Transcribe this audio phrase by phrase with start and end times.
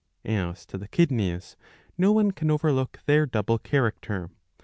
[0.25, 1.55] ^ As to the kidneys
[1.95, 4.31] no one can overlook their double character.